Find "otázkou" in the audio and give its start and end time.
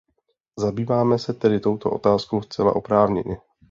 1.91-2.41